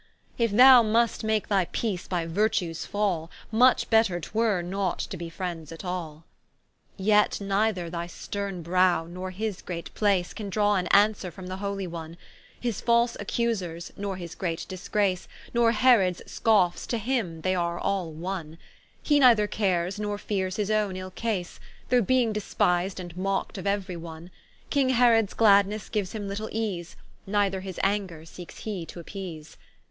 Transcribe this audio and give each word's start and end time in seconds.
If 0.39 0.49
thou 0.49 0.81
must 0.81 1.23
make 1.23 1.47
thy 1.47 1.65
peace 1.65 2.07
by 2.07 2.25
Virtues 2.25 2.87
fall, 2.87 3.29
Much 3.51 3.87
better 3.91 4.19
'twere 4.19 4.63
not 4.63 4.97
to 4.97 5.15
be 5.15 5.29
friends 5.29 5.71
at 5.71 5.85
all. 5.85 6.25
Yet 6.97 7.39
neither 7.39 7.87
thy 7.87 8.07
sterne 8.07 8.63
browe, 8.63 9.05
nor 9.05 9.29
his 9.29 9.61
great 9.61 9.93
place, 9.93 10.33
Can 10.33 10.49
draw 10.49 10.73
an 10.75 10.87
answer 10.87 11.29
from 11.29 11.45
the 11.45 11.57
Holy 11.57 11.85
One: 11.85 12.17
His 12.59 12.81
false 12.81 13.15
accusers, 13.19 13.91
nor 13.95 14.15
his 14.17 14.33
great 14.33 14.65
disgrace, 14.67 15.27
Nor 15.53 15.71
Herods 15.71 16.23
scoffes, 16.25 16.87
to 16.87 16.97
him 16.97 17.41
they 17.41 17.53
are 17.53 17.77
all 17.79 18.11
one: 18.11 18.57
He 19.03 19.19
neither 19.19 19.45
cares, 19.45 19.99
nor 19.99 20.17
feares 20.17 20.55
his 20.55 20.71
owne 20.71 20.97
ill 20.97 21.11
case, 21.11 21.59
Though 21.89 22.01
being 22.01 22.33
despis'd 22.33 22.99
and 22.99 23.15
mockt 23.15 23.59
of 23.59 23.65
euery 23.65 23.99
one: 23.99 24.31
King 24.71 24.89
Herods 24.89 25.35
gladnesse 25.35 25.89
giues 25.91 26.13
him 26.13 26.27
little 26.27 26.49
ease, 26.51 26.95
Neither 27.27 27.61
his 27.61 27.79
anger 27.83 28.25
seekes 28.25 28.61
he 28.61 28.83
to 28.87 28.99
appease. 28.99 29.57